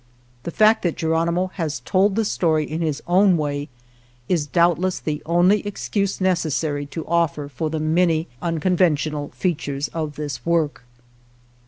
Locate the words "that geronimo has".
0.81-1.81